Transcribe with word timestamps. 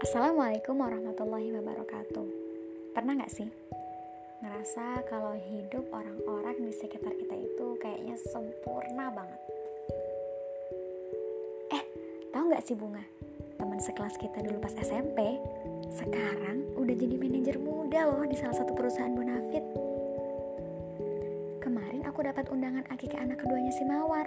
Assalamualaikum 0.00 0.80
warahmatullahi 0.80 1.52
wabarakatuh. 1.60 2.24
Pernah 2.96 3.20
gak 3.20 3.36
sih 3.36 3.44
ngerasa 4.40 5.04
kalau 5.04 5.36
hidup 5.36 5.92
orang-orang 5.92 6.56
di 6.56 6.72
sekitar 6.72 7.12
kita 7.20 7.36
itu 7.36 7.76
kayaknya 7.76 8.16
sempurna 8.32 9.12
banget? 9.12 9.40
Eh, 11.76 11.84
tahu 12.32 12.48
gak 12.48 12.64
sih 12.64 12.72
Bunga? 12.72 13.04
Teman 13.60 13.76
sekelas 13.76 14.16
kita 14.16 14.40
dulu 14.40 14.56
pas 14.64 14.72
SMP, 14.80 15.36
sekarang 15.92 16.64
udah 16.80 16.96
jadi 16.96 17.20
manajer 17.20 17.60
muda 17.60 18.08
loh 18.08 18.24
di 18.24 18.40
salah 18.40 18.56
satu 18.56 18.72
perusahaan 18.72 19.12
bonafit. 19.12 19.68
Kemarin 21.60 22.08
aku 22.08 22.24
dapat 22.24 22.48
undangan 22.48 22.88
akikah 22.88 23.20
anak 23.20 23.36
keduanya 23.36 23.72
si 23.76 23.84
Mawar. 23.84 24.24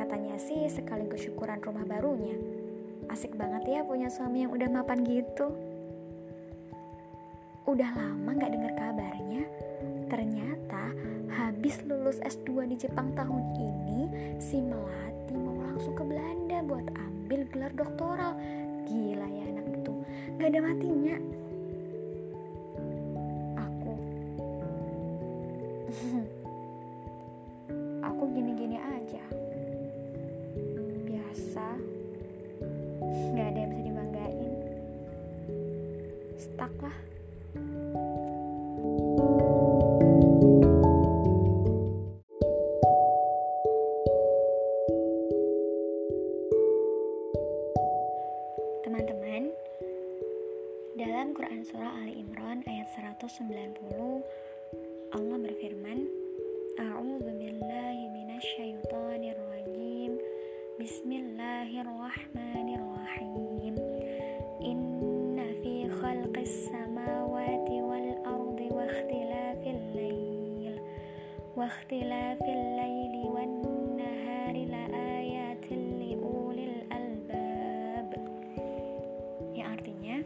Katanya 0.00 0.40
sih 0.40 0.64
sekaligus 0.72 1.28
syukuran 1.28 1.60
rumah 1.60 1.84
barunya 1.84 2.53
Asik 3.14 3.38
banget 3.38 3.62
ya 3.70 3.80
punya 3.86 4.10
suami 4.10 4.42
yang 4.42 4.50
udah 4.50 4.66
mapan 4.74 5.06
gitu. 5.06 5.54
Udah 7.62 7.86
lama 7.94 8.34
gak 8.34 8.50
dengar 8.50 8.74
kabarnya, 8.74 9.46
ternyata 10.10 10.90
habis 11.30 11.78
lulus 11.86 12.18
S2 12.26 12.66
di 12.74 12.74
Jepang 12.74 13.14
tahun 13.14 13.54
ini, 13.54 14.00
si 14.42 14.58
Melati 14.58 15.30
mau 15.38 15.62
langsung 15.62 15.94
ke 15.94 16.02
Belanda 16.02 16.58
buat 16.66 16.90
ambil 16.90 17.46
gelar 17.54 17.70
doktoral. 17.78 18.34
Gila 18.82 19.28
ya 19.30 19.44
anak 19.46 19.66
itu, 19.78 19.94
gak 20.42 20.50
ada 20.50 20.60
matinya. 20.74 21.14
Wa 71.54 71.70
ikhtilafil 71.70 72.64
layli 72.76 73.24
wan 73.30 73.62
nahari 73.94 74.66
la 74.66 74.84
ayatin 74.90 76.02
li 76.02 76.12
ulil 76.18 76.82
albab 76.90 78.10
Yang 79.54 79.68
artinya 79.78 80.16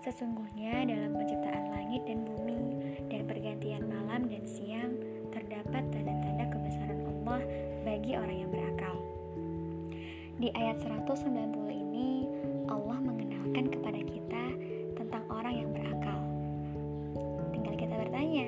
Sesungguhnya 0.00 0.90
dalam 0.90 1.12
penciptaan 1.12 1.70
langit 1.70 2.02
dan 2.08 2.24
bumi 2.24 2.58
dan 3.12 3.28
pergantian 3.28 3.84
malam 3.84 4.26
dan 4.26 4.42
siang 4.48 4.96
terdapat 5.28 5.86
tanda-tanda 5.92 6.50
kebesaran 6.50 7.04
Allah 7.04 7.44
bagi 7.84 8.16
orang 8.16 8.36
yang 8.42 8.50
berakal. 8.50 8.96
Di 10.40 10.48
ayat 10.56 10.80
190 10.80 11.28
ini, 11.68 12.24
Allah 12.72 12.96
mengenalkan 12.96 13.68
kepada 13.68 14.00
kita 14.02 14.44
tentang 15.10 15.26
orang 15.26 15.54
yang 15.58 15.74
berakal. 15.74 16.22
Tinggal 17.50 17.74
kita 17.74 17.98
bertanya, 17.98 18.46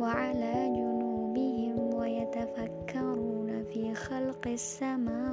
wa 0.02 0.10
ala 0.10 0.66
junubihim 0.74 1.78
wa 1.78 2.10
yatafakkaruna 2.10 3.70
fi 3.70 3.94
khalqis 3.94 4.82
samawati 4.82 5.33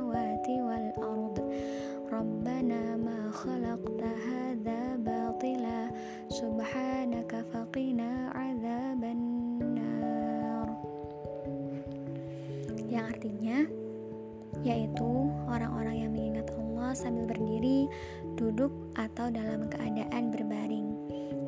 sambil 16.95 17.27
berdiri, 17.27 17.91
duduk 18.39 18.71
atau 18.95 19.31
dalam 19.31 19.67
keadaan 19.71 20.31
berbaring. 20.31 20.89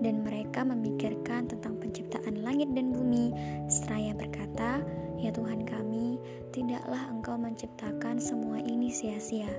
Dan 0.03 0.26
mereka 0.26 0.66
memikirkan 0.66 1.47
tentang 1.47 1.78
penciptaan 1.78 2.42
langit 2.42 2.66
dan 2.75 2.91
bumi. 2.91 3.30
Seraya 3.70 4.10
berkata 4.19 4.82
ya 5.22 5.30
Tuhan 5.30 5.62
kami 5.62 6.19
tidaklah 6.50 7.06
engkau 7.14 7.38
menciptakan 7.38 8.19
semua 8.19 8.58
ini 8.58 8.91
sia-sia. 8.91 9.50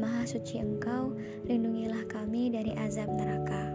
Maha 0.00 0.24
suci 0.24 0.56
engkau 0.56 1.12
lindungilah 1.44 2.08
kami 2.08 2.48
dari 2.48 2.72
azab 2.80 3.12
neraka. 3.12 3.68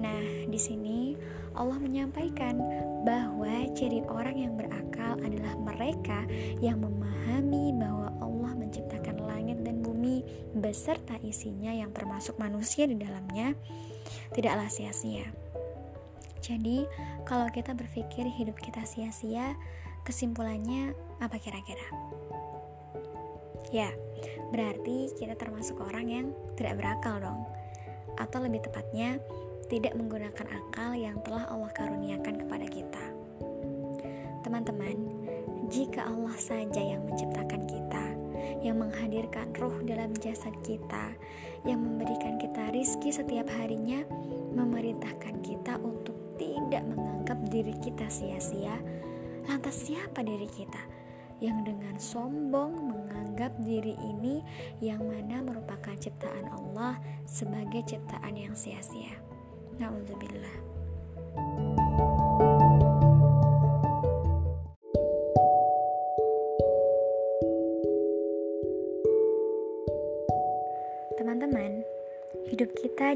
Nah, 0.00 0.48
di 0.48 0.56
sini 0.56 1.12
Allah 1.54 1.76
menyampaikan 1.76 2.56
bahwa 3.04 3.68
ciri 3.76 4.00
orang 4.08 4.36
yang 4.38 4.54
berakal 4.56 5.18
adalah 5.20 5.54
mereka 5.60 6.24
yang 6.62 6.80
memahami 6.80 7.76
bahwa 7.76 8.08
Allah 8.22 8.52
menciptakan 8.56 9.20
langit 9.28 9.60
dan 9.60 9.79
bumi 10.10 10.26
beserta 10.58 11.14
isinya 11.22 11.70
yang 11.70 11.94
termasuk 11.94 12.34
manusia 12.42 12.82
di 12.90 12.98
dalamnya 12.98 13.54
tidaklah 14.34 14.66
sia-sia. 14.66 15.22
Jadi, 16.42 16.82
kalau 17.22 17.46
kita 17.54 17.78
berpikir 17.78 18.26
hidup 18.26 18.58
kita 18.58 18.82
sia-sia, 18.82 19.54
kesimpulannya 20.02 20.98
apa 21.22 21.38
kira-kira? 21.38 21.86
Ya, 23.70 23.94
berarti 24.50 25.14
kita 25.14 25.38
termasuk 25.38 25.78
orang 25.78 26.10
yang 26.10 26.26
tidak 26.58 26.82
berakal 26.82 27.22
dong. 27.22 27.46
Atau 28.18 28.42
lebih 28.42 28.66
tepatnya, 28.66 29.22
tidak 29.70 29.94
menggunakan 29.94 30.46
akal 30.50 30.98
yang 30.98 31.22
telah 31.22 31.46
Allah 31.46 31.70
karuniakan 31.70 32.34
kepada 32.34 32.66
kita. 32.66 33.04
Teman-teman, 34.42 35.19
jika 35.70 36.02
Allah 36.02 36.34
saja 36.34 36.82
yang 36.82 37.06
menciptakan 37.06 37.62
kita, 37.70 38.04
yang 38.58 38.82
menghadirkan 38.82 39.54
ruh 39.54 39.78
dalam 39.86 40.10
jasad 40.18 40.52
kita, 40.66 41.14
yang 41.62 41.78
memberikan 41.78 42.42
kita 42.42 42.74
rizki 42.74 43.14
setiap 43.14 43.46
harinya, 43.54 44.02
memerintahkan 44.50 45.38
kita 45.46 45.78
untuk 45.78 46.18
tidak 46.42 46.82
menganggap 46.90 47.38
diri 47.54 47.72
kita 47.78 48.10
sia-sia, 48.10 48.82
lantas 49.46 49.86
siapa 49.86 50.26
diri 50.26 50.50
kita 50.50 50.82
yang 51.38 51.62
dengan 51.62 51.96
sombong 51.96 52.90
menganggap 52.90 53.54
diri 53.62 53.94
ini 53.96 54.44
yang 54.82 55.06
mana 55.06 55.40
merupakan 55.40 55.96
ciptaan 55.96 56.50
Allah 56.50 56.98
sebagai 57.24 57.86
ciptaan 57.86 58.34
yang 58.36 58.52
sia-sia? 58.58 59.16
Na'udzubillah. 59.78 60.56
Teman-teman, 61.30 61.69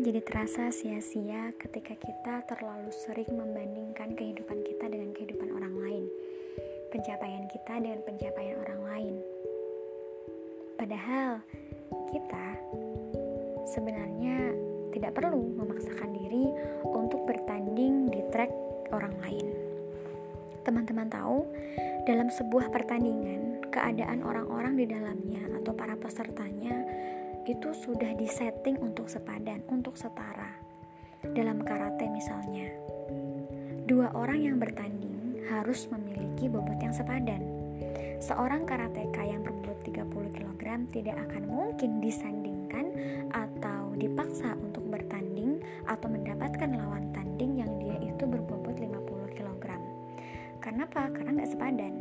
jadi 0.05 0.21
terasa 0.21 0.69
sia-sia 0.69 1.56
ketika 1.56 1.97
kita 1.97 2.45
terlalu 2.45 2.93
sering 2.93 3.41
membandingkan 3.41 4.12
kehidupan 4.12 4.61
kita 4.61 4.93
dengan 4.93 5.17
kehidupan 5.17 5.49
orang 5.49 5.73
lain, 5.81 6.05
pencapaian 6.93 7.49
kita 7.49 7.81
dengan 7.81 8.05
pencapaian 8.05 8.61
orang 8.61 8.81
lain. 8.85 9.15
Padahal 10.77 11.41
kita 12.12 12.47
sebenarnya 13.65 14.53
tidak 14.93 15.17
perlu 15.17 15.41
memaksakan 15.56 16.12
diri 16.12 16.53
untuk 16.85 17.25
bertanding 17.25 18.12
di 18.12 18.21
track 18.29 18.53
orang 18.93 19.17
lain. 19.25 19.56
Teman-teman 20.69 21.09
tahu, 21.09 21.49
dalam 22.05 22.29
sebuah 22.29 22.69
pertandingan, 22.69 23.73
keadaan 23.73 24.21
orang-orang 24.21 24.77
di 24.77 24.85
dalamnya 24.85 25.49
atau 25.65 25.73
para 25.73 25.97
pesertanya 25.97 26.85
itu 27.44 27.76
sudah 27.76 28.17
disetting 28.17 28.81
untuk 28.81 29.12
sepadan, 29.12 29.61
untuk 29.69 30.00
setara. 30.00 30.56
Dalam 31.20 31.61
karate 31.61 32.08
misalnya, 32.08 32.73
dua 33.85 34.12
orang 34.17 34.41
yang 34.41 34.56
bertanding 34.56 35.44
harus 35.49 35.88
memiliki 35.93 36.49
bobot 36.49 36.81
yang 36.81 36.96
sepadan. 36.96 37.44
Seorang 38.25 38.64
karateka 38.64 39.20
yang 39.20 39.44
berbobot 39.44 39.85
30 39.85 40.32
kg 40.32 40.62
tidak 40.88 41.17
akan 41.29 41.44
mungkin 41.44 42.00
disandingkan 42.00 42.87
atau 43.29 43.93
dipaksa 43.93 44.56
untuk 44.56 44.88
bertanding 44.88 45.61
atau 45.85 46.08
mendapatkan 46.08 46.70
lawan 46.73 47.12
tanding 47.12 47.61
yang 47.61 47.73
dia 47.76 48.00
itu 48.00 48.25
berbobot 48.25 48.81
50 48.81 49.37
kg. 49.37 49.64
Karena 50.64 50.88
apa? 50.88 51.12
Karena 51.12 51.31
nggak 51.37 51.52
sepadan. 51.52 51.94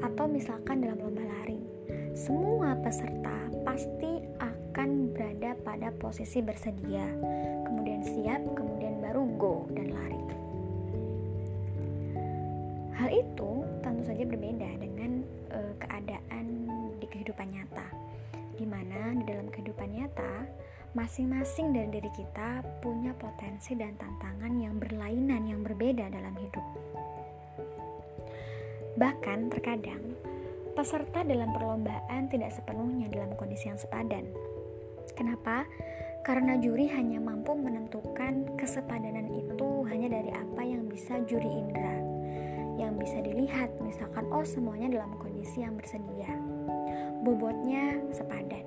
Atau 0.00 0.24
misalkan 0.28 0.80
dalam 0.80 0.96
lomba 1.00 1.24
lari, 1.24 1.53
semua 2.14 2.78
peserta 2.78 3.50
pasti 3.66 4.22
akan 4.38 5.10
berada 5.10 5.58
pada 5.66 5.90
posisi 5.90 6.38
bersedia, 6.38 7.02
kemudian 7.66 8.06
siap, 8.06 8.38
kemudian 8.54 9.02
baru 9.02 9.26
go 9.34 9.66
dan 9.74 9.90
lari. 9.90 10.22
Hal 12.94 13.10
itu 13.10 13.66
tentu 13.82 14.02
saja 14.06 14.22
berbeda 14.22 14.70
dengan 14.78 15.26
e, 15.50 15.60
keadaan 15.82 16.46
di 17.02 17.06
kehidupan 17.10 17.50
nyata, 17.50 17.90
di 18.54 18.62
mana 18.62 19.18
di 19.18 19.26
dalam 19.26 19.50
kehidupan 19.50 19.90
nyata 19.90 20.46
masing-masing 20.94 21.74
dari 21.74 21.98
diri 21.98 22.10
kita 22.14 22.62
punya 22.78 23.10
potensi 23.18 23.74
dan 23.74 23.98
tantangan 23.98 24.54
yang 24.62 24.78
berlainan, 24.78 25.50
yang 25.50 25.66
berbeda 25.66 26.06
dalam 26.06 26.38
hidup. 26.38 26.66
Bahkan 28.94 29.50
terkadang 29.50 30.14
peserta 30.74 31.22
dalam 31.22 31.54
perlombaan 31.54 32.26
tidak 32.26 32.50
sepenuhnya 32.50 33.06
dalam 33.06 33.30
kondisi 33.38 33.70
yang 33.70 33.78
sepadan. 33.78 34.26
Kenapa? 35.14 35.62
Karena 36.26 36.58
juri 36.58 36.90
hanya 36.90 37.22
mampu 37.22 37.54
menentukan 37.54 38.58
kesepadanan 38.58 39.30
itu 39.30 39.86
hanya 39.86 40.18
dari 40.18 40.34
apa 40.34 40.62
yang 40.66 40.90
bisa 40.90 41.22
juri 41.30 41.46
indera, 41.46 41.96
yang 42.74 42.98
bisa 42.98 43.22
dilihat, 43.22 43.70
misalkan, 43.86 44.26
oh 44.34 44.42
semuanya 44.42 44.98
dalam 44.98 45.14
kondisi 45.22 45.62
yang 45.62 45.78
bersedia, 45.78 46.34
bobotnya 47.22 48.02
sepadan, 48.10 48.66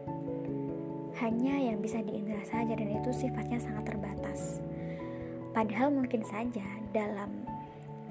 hanya 1.19 1.55
yang 1.59 1.83
bisa 1.83 1.99
diindra 1.99 2.39
saja, 2.47 2.71
dan 2.77 2.87
itu 2.87 3.09
sifatnya 3.11 3.59
sangat 3.59 3.89
terbatas. 3.89 4.61
Padahal 5.51 5.89
mungkin 5.89 6.21
saja 6.21 6.67
dalam 6.93 7.41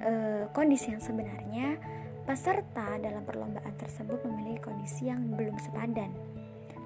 e, 0.03 0.11
kondisi 0.51 0.91
yang 0.91 0.99
sebenarnya 0.99 1.79
Peserta 2.27 2.99
dalam 2.99 3.23
perlombaan 3.23 3.66
tersebut 3.77 4.19
memiliki 4.25 4.67
kondisi 4.67 5.07
yang 5.07 5.23
belum 5.37 5.55
sepadan. 5.61 6.11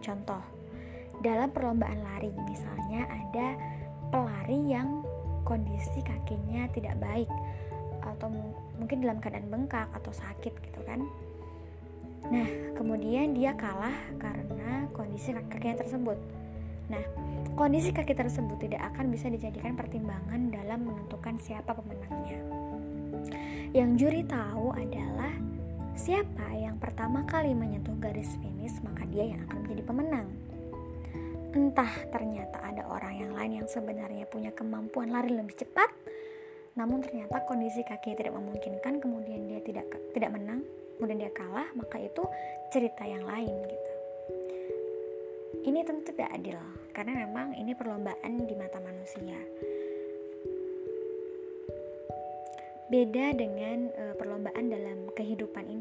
Contoh, 0.04 0.44
dalam 1.24 1.50
perlombaan 1.50 2.02
lari 2.04 2.34
misalnya 2.46 3.08
ada 3.08 3.56
pelari 4.12 4.70
yang 4.70 5.02
kondisi 5.48 6.04
kakinya 6.04 6.68
tidak 6.76 7.00
baik 7.00 7.30
atau 8.02 8.28
mungkin 8.78 9.02
dalam 9.02 9.22
keadaan 9.22 9.48
bengkak 9.50 9.88
atau 9.96 10.12
sakit 10.12 10.54
gitu 10.62 10.82
kan. 10.84 11.06
Nah, 12.30 12.48
kemudian 12.78 13.34
dia 13.34 13.58
kalah 13.58 13.96
karena 14.22 14.86
kondisi 14.94 15.34
kakinya 15.34 15.82
tersebut. 15.82 16.18
Nah, 16.92 17.04
kondisi 17.56 17.96
kaki 17.96 18.14
tersebut 18.14 18.58
tidak 18.60 18.84
akan 18.94 19.10
bisa 19.10 19.32
dijadikan 19.32 19.74
pertimbangan 19.80 20.52
dalam 20.52 20.86
menentukan 20.86 21.40
siapa 21.40 21.72
pemenangnya. 21.72 22.40
Yang 23.72 23.90
juri 23.96 24.22
tahu 24.28 24.76
adalah 24.76 25.32
siapa 25.96 26.52
yang 26.56 26.80
pertama 26.80 27.24
kali 27.28 27.52
menyentuh 27.52 27.96
garis 28.00 28.38
finish, 28.40 28.80
maka 28.84 29.04
dia 29.08 29.28
yang 29.28 29.44
akan 29.48 29.66
menjadi 29.66 29.84
pemenang. 29.84 30.28
Entah 31.52 31.92
ternyata 32.12 32.64
ada 32.64 32.88
orang 32.88 33.14
yang 33.20 33.32
lain 33.36 33.64
yang 33.64 33.68
sebenarnya 33.68 34.24
punya 34.28 34.56
kemampuan 34.56 35.12
lari 35.12 35.36
lebih 35.36 35.56
cepat, 35.56 35.92
namun 36.80 37.04
ternyata 37.04 37.44
kondisi 37.44 37.84
kaki 37.84 38.16
tidak 38.16 38.32
memungkinkan, 38.36 39.04
kemudian 39.04 39.52
dia 39.52 39.60
tidak 39.60 39.88
tidak 40.16 40.32
menang, 40.32 40.64
kemudian 40.96 41.28
dia 41.28 41.32
kalah, 41.36 41.68
maka 41.76 42.00
itu 42.00 42.24
cerita 42.72 43.04
yang 43.04 43.28
lain 43.28 43.52
gitu. 43.52 43.92
Ini 45.62 45.80
tentu 45.84 46.16
tidak 46.16 46.32
adil 46.34 46.58
karena 46.96 47.28
memang 47.28 47.54
ini 47.60 47.76
perlombaan 47.76 48.48
di 48.48 48.56
mata 48.56 48.80
manusia 48.80 49.38
beda 52.92 53.32
dengan 53.40 53.88
uh, 53.88 54.14
perlombaan 54.20 54.68
dalam 54.68 55.08
kehidupan 55.16 55.64
ini 55.64 55.81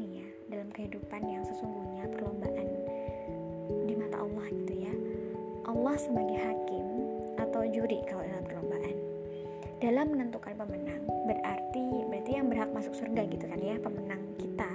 Allah 5.91 6.07
sebagai 6.07 6.39
hakim 6.39 6.87
atau 7.35 7.67
juri 7.67 7.99
kalau 8.07 8.23
dalam 8.23 8.47
perlombaan 8.47 8.95
dalam 9.83 10.07
menentukan 10.15 10.55
pemenang 10.55 11.03
berarti 11.27 11.83
berarti 12.07 12.31
yang 12.31 12.47
berhak 12.47 12.71
masuk 12.71 12.95
surga 12.95 13.27
gitu 13.27 13.43
kan 13.43 13.59
ya 13.59 13.75
pemenang 13.75 14.23
kita 14.39 14.71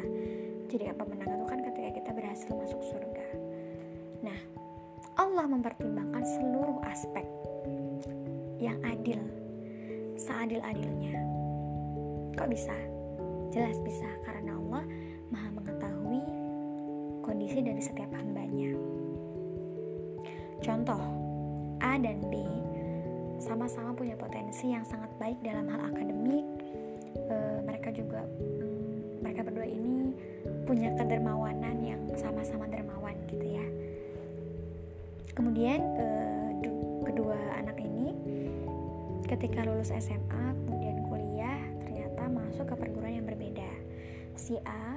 jadi 0.69 0.93
pemenang 0.93 1.41
itu 1.41 1.47
kan 1.49 1.65
ketika 1.73 1.91
kita 1.97 2.11
berhasil 2.13 2.53
masuk 2.53 2.85
surga 2.85 3.29
nah 4.29 4.37
Allah 5.17 5.49
mempertimbangkan 5.49 6.21
seluruh 6.21 6.85
aspek 6.85 7.25
yang 8.61 8.77
adil 8.85 9.25
seadil-adilnya 10.21 11.17
Kok 12.37 12.53
bisa? 12.53 12.77
Jelas 13.57 13.81
bisa 13.81 14.05
karena 14.21 14.53
Allah 14.53 14.85
Maha 15.33 15.49
mengetahui 15.49 16.21
kondisi 17.25 17.65
dari 17.65 17.81
setiap 17.81 18.12
hambanya. 18.12 18.77
Contoh, 20.62 21.03
A 21.82 21.97
dan 22.00 22.20
B 22.29 22.41
sama-sama 23.37 23.93
punya 23.93 24.17
potensi 24.17 24.73
yang 24.73 24.82
sangat 24.85 25.12
baik 25.20 25.38
dalam 25.44 25.69
hal 25.69 25.93
akademik. 25.93 26.47
E, 27.17 27.37
mereka 27.64 27.93
juga 27.93 28.25
mereka 29.20 29.44
berdua 29.44 29.69
ini 29.69 30.17
punya 30.64 30.93
kedermawanan 30.97 31.76
yang 31.85 32.03
sama-sama 32.17 32.64
dermawan 32.69 33.17
gitu 33.29 33.44
ya. 33.44 33.67
Kemudian 35.37 35.81
e, 36.00 36.06
kedua 37.04 37.37
anak 37.61 37.76
ini 37.81 38.16
ketika 39.28 39.62
lulus 39.69 39.92
SMA 39.92 40.45
kemudian 40.64 40.87
masuk 42.57 42.73
ke 42.73 42.88
perguruan 42.88 43.21
yang 43.21 43.28
berbeda. 43.28 43.69
Si 44.33 44.57
A 44.64 44.97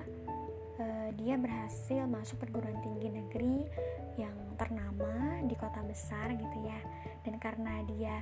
uh, 0.79 1.09
dia 1.19 1.35
berhasil 1.35 2.07
masuk 2.07 2.39
perguruan 2.39 2.79
tinggi 2.79 3.11
negeri 3.11 3.67
yang 4.15 4.31
ternama 4.59 5.39
di 5.47 5.55
kota 5.55 5.79
besar 5.87 6.35
gitu 6.35 6.57
ya. 6.67 6.79
Dan 7.23 7.39
karena 7.39 7.81
dia 7.87 8.21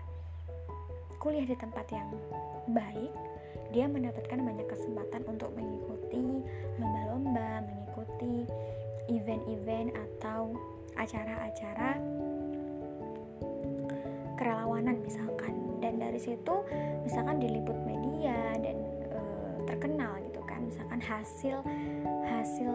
kuliah 1.17 1.49
di 1.49 1.57
tempat 1.57 1.89
yang 1.89 2.13
baik, 2.69 3.11
dia 3.73 3.89
mendapatkan 3.89 4.37
banyak 4.37 4.67
kesempatan 4.69 5.25
untuk 5.25 5.49
mengikuti 5.57 6.45
lomba-lomba, 6.77 7.65
mengikuti 7.65 8.45
event-event 9.09 9.97
atau 9.97 10.53
acara-acara 10.97 11.97
kerelawanan 14.37 15.01
misalkan 15.01 15.81
dan 15.81 15.97
dari 15.97 16.21
situ 16.21 16.55
misalkan 17.01 17.41
diliput 17.41 17.77
media 17.85 18.53
dan 18.61 18.77
terkenal 19.65 20.13
gitu 20.25 20.41
kan 20.45 20.61
misalkan 20.65 21.01
hasil 21.01 21.57
hasil 22.25 22.73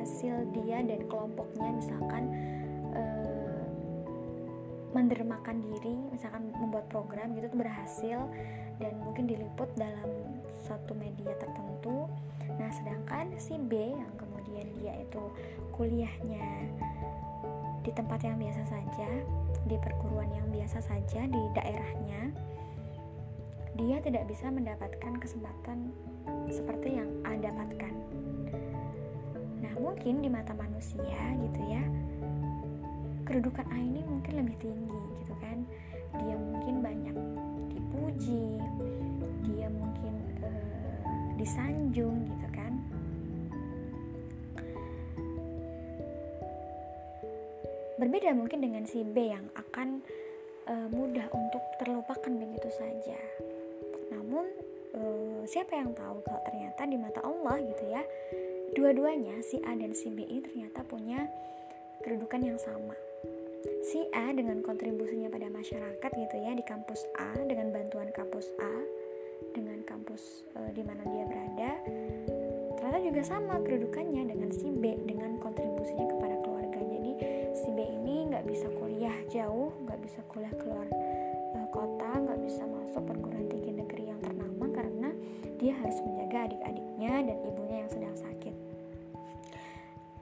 ya 0.00 0.08
hasil 0.08 0.34
dia 0.56 0.80
dan 0.80 1.04
kelompoknya 1.12 1.76
misalkan 1.76 2.24
uh, 2.96 3.68
mendermakan 4.96 5.60
diri 5.60 5.92
misalkan 6.08 6.48
membuat 6.56 6.88
program 6.88 7.36
gitu 7.36 7.52
berhasil 7.52 8.24
dan 8.80 8.96
mungkin 9.04 9.28
diliput 9.28 9.68
dalam 9.76 10.08
satu 10.64 10.96
media 10.96 11.36
tertentu 11.36 12.08
nah 12.56 12.72
sedangkan 12.72 13.36
si 13.36 13.60
B 13.60 13.92
yang 13.92 14.12
kemudian 14.16 14.72
dia 14.80 14.96
itu 14.96 15.20
kuliahnya 15.76 16.72
di 17.84 17.92
tempat 17.92 18.24
yang 18.24 18.40
biasa 18.40 18.72
saja 18.72 19.08
di 19.68 19.76
perguruan 19.84 20.32
yang 20.32 20.48
biasa 20.48 20.80
saja 20.80 21.28
di 21.28 21.42
daerahnya 21.52 22.32
dia 23.76 24.00
tidak 24.00 24.24
bisa 24.32 24.48
mendapatkan 24.48 25.12
kesempatan 25.20 25.92
seperti 26.52 27.00
yang 27.00 27.08
A 27.24 27.38
dapatkan. 27.38 28.19
Mungkin 29.90 30.22
di 30.22 30.30
mata 30.30 30.54
manusia 30.54 31.18
gitu 31.34 31.60
ya, 31.66 31.82
kedudukan 33.26 33.66
A 33.68 33.76
ini 33.76 34.00
mungkin 34.06 34.38
lebih 34.38 34.56
tinggi 34.62 35.00
gitu 35.18 35.34
kan. 35.42 35.66
Dia 36.14 36.38
mungkin 36.38 36.74
banyak 36.78 37.16
dipuji, 37.74 38.62
dia 39.50 39.66
mungkin 39.68 40.14
uh, 40.46 41.36
disanjung 41.36 42.22
gitu 42.22 42.48
kan. 42.54 42.72
Berbeda 48.00 48.32
mungkin 48.32 48.62
dengan 48.64 48.86
si 48.88 49.04
B 49.04 49.34
yang 49.34 49.50
akan 49.52 50.00
uh, 50.70 50.88
mudah 50.88 51.28
untuk 51.34 51.60
terlupakan 51.76 52.32
begitu 52.32 52.70
saja. 52.72 53.20
Namun 54.14 54.48
uh, 54.96 55.42
siapa 55.44 55.76
yang 55.76 55.92
tahu 55.92 56.24
kalau 56.24 56.40
ternyata 56.46 56.88
di 56.88 56.96
mata 56.96 57.20
Allah 57.20 57.60
gitu 57.60 57.84
ya, 57.90 58.00
dua-duanya 58.74 59.42
si 59.42 59.58
A 59.66 59.74
dan 59.74 59.92
si 59.96 60.10
B 60.10 60.22
ini 60.22 60.42
ternyata 60.44 60.86
punya 60.86 61.26
kedudukan 62.06 62.40
yang 62.42 62.58
sama. 62.60 62.94
Si 63.84 64.06
A 64.14 64.32
dengan 64.32 64.62
kontribusinya 64.64 65.28
pada 65.28 65.50
masyarakat 65.50 66.10
gitu 66.10 66.36
ya 66.38 66.52
di 66.54 66.64
kampus 66.64 67.04
A 67.18 67.34
dengan 67.44 67.74
bantuan 67.74 68.08
kampus 68.14 68.46
A 68.60 68.74
dengan 69.56 69.82
kampus 69.88 70.44
uh, 70.54 70.70
di 70.72 70.82
mana 70.84 71.02
dia 71.08 71.24
berada 71.26 71.72
ternyata 72.76 72.98
juga 73.04 73.22
sama 73.24 73.54
kedudukannya 73.60 74.22
dengan 74.28 74.50
si 74.52 74.68
B 74.68 74.96
dengan 75.04 75.40
kontribusinya 75.40 76.06
kepada 76.16 76.36
keluarga 76.44 76.80
jadi 76.80 77.12
si 77.56 77.68
B 77.72 77.78
ini 77.84 78.28
nggak 78.32 78.44
bisa 78.44 78.68
kuliah 78.76 79.16
jauh 79.32 79.72
nggak 79.84 80.00
bisa 80.04 80.20
kuliah 80.28 80.52
keluar 80.60 80.88
uh, 81.56 81.66
kota 81.72 82.10
nggak 82.20 82.40
bisa 82.44 82.62
masuk 82.68 83.02
perguruan 83.04 83.48
tinggi 83.48 83.72
negeri 83.80 84.12
yang 84.12 84.20
ternama 84.20 84.66
karena 84.72 84.99
dia 85.60 85.76
harus 85.76 86.00
menjaga 86.00 86.48
adik-adiknya 86.48 87.12
dan 87.28 87.36
ibunya 87.44 87.76
yang 87.84 87.90
sedang 87.92 88.16
sakit. 88.16 88.54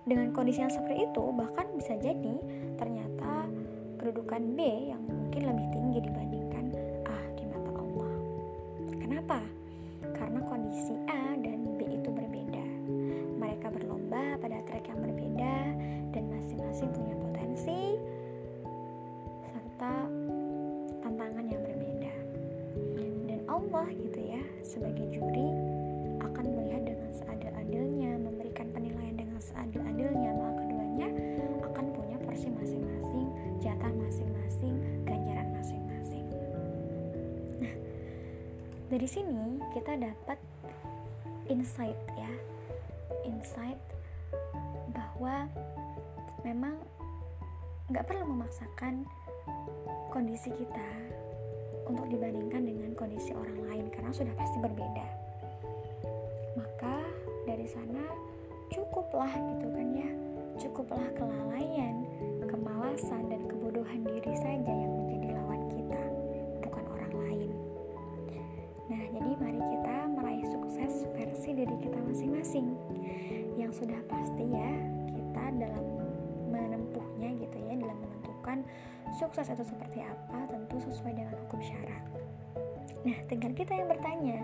Dengan 0.03 0.35
kondisi 0.35 0.59
yang 0.59 0.75
seperti 0.75 1.07
itu 1.07 1.25
bahkan 1.31 1.71
bisa 1.79 1.95
jadi 1.95 2.37
ternyata 2.75 3.47
kedudukan 4.03 4.59
B 4.59 4.91
yang 4.91 5.03
mungkin 5.07 5.47
lebih 5.47 5.67
tinggi 5.71 5.99
dibandingkan 6.03 6.28
dari 38.89 39.05
sini 39.05 39.61
kita 39.77 40.01
dapat 40.01 40.41
insight 41.53 41.97
ya. 42.17 42.33
Insight 43.29 43.77
bahwa 44.97 45.45
memang 46.41 46.81
nggak 47.93 48.05
perlu 48.09 48.25
memaksakan 48.33 49.05
kondisi 50.09 50.49
kita 50.57 50.89
untuk 51.85 52.09
dibandingkan 52.09 52.65
dengan 52.65 52.91
kondisi 52.97 53.37
orang 53.37 53.61
lain 53.69 53.87
karena 53.93 54.13
sudah 54.13 54.33
pasti 54.41 54.57
berbeda. 54.57 55.09
Maka 56.57 57.05
dari 57.45 57.69
sana 57.69 58.05
cukuplah 58.73 59.33
gitu 59.37 59.69
kan 59.69 59.89
ya. 59.93 60.11
Cukuplah 60.59 61.09
kelalaian 61.13 62.09
kemalasan 62.49 63.29
dan 63.29 63.45
kebodohan 63.53 64.01
diri 64.01 64.33
saja 64.33 64.73
yang 64.73 64.93
menjadi 64.97 65.38
yang 73.69 73.85
sudah 73.85 74.01
pasti 74.09 74.49
ya 74.49 74.73
kita 75.13 75.45
dalam 75.61 75.85
menempuhnya 76.49 77.37
gitu 77.37 77.57
ya 77.69 77.77
dalam 77.77 78.01
menentukan 78.01 78.65
sukses 79.13 79.45
itu 79.45 79.61
seperti 79.61 80.01
apa 80.01 80.49
tentu 80.49 80.81
sesuai 80.89 81.13
dengan 81.13 81.37
hukum 81.45 81.61
syarat. 81.61 82.01
Nah 83.05 83.19
tinggal 83.29 83.53
kita 83.53 83.77
yang 83.77 83.93
bertanya 83.93 84.41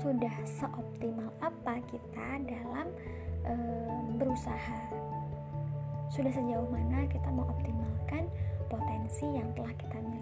sudah 0.00 0.32
seoptimal 0.48 1.28
apa 1.44 1.76
kita 1.92 2.40
dalam 2.48 2.88
e, 3.44 3.54
berusaha? 4.16 4.80
Sudah 6.08 6.32
sejauh 6.32 6.64
mana 6.72 7.04
kita 7.12 7.28
mau 7.36 7.44
optimalkan 7.44 8.32
potensi 8.72 9.28
yang 9.28 9.52
telah 9.52 9.76
kita 9.76 10.00
miliki 10.00 10.13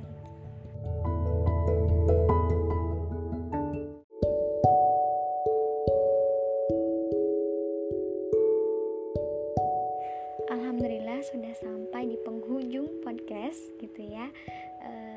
podcast 13.12 13.60
gitu 13.76 14.08
ya. 14.08 14.32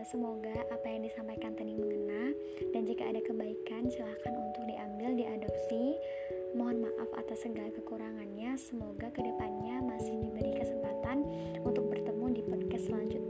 Semoga 0.05 0.53
apa 0.69 0.85
yang 0.85 1.01
disampaikan 1.01 1.57
tadi 1.57 1.73
mengena 1.73 2.29
dan 2.69 2.85
jika 2.85 3.09
ada 3.09 3.17
kebaikan 3.25 3.89
silahkan 3.89 4.35
untuk 4.35 4.67
diambil 4.69 5.17
diadopsi. 5.17 5.97
Mohon 6.53 6.85
maaf 6.85 7.09
atas 7.17 7.41
segala 7.41 7.73
kekurangannya. 7.73 8.53
Semoga 8.59 9.09
ke 9.09 9.25
depannya 9.25 9.81
masih 9.81 10.13
diberi 10.21 10.53
kesempatan 10.61 11.25
untuk 11.65 11.89
bertemu 11.89 12.37
di 12.37 12.41
podcast 12.45 12.85
selanjutnya 12.93 13.24